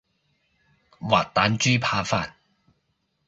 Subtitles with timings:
[0.99, 2.31] 滑蛋豬扒飯